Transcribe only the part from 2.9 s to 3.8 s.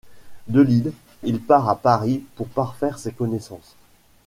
ses connaissances.